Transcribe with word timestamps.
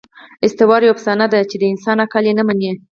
آسطوره 0.45 0.85
یوه 0.85 0.93
افسانه 0.95 1.25
ده، 1.33 1.39
چي 1.49 1.55
د 1.59 1.63
انسان 1.73 1.97
عقل 2.05 2.23
ئې 2.27 2.33
نه 2.39 2.43
مني. 2.47 2.71